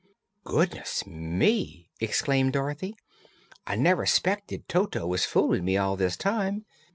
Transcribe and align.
"Goodness 0.45 1.05
me!" 1.05 1.91
exclaimed 1.99 2.53
Dorothy. 2.53 2.97
"I 3.67 3.75
never 3.75 4.07
s'pected 4.07 4.67
Toto 4.67 5.05
was 5.05 5.25
fooling 5.25 5.63
me 5.63 5.77
all 5.77 5.95
this 5.95 6.17
time." 6.17 6.65